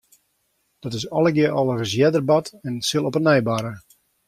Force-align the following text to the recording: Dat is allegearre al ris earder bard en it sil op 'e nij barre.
Dat 0.79 0.93
is 0.97 1.09
allegearre 1.17 1.55
al 1.59 1.69
ris 1.79 1.95
earder 2.03 2.23
bard 2.29 2.47
en 2.67 2.73
it 2.79 2.85
sil 2.89 3.07
op 3.09 3.15
'e 3.17 3.21
nij 3.27 3.41
barre. 3.47 3.73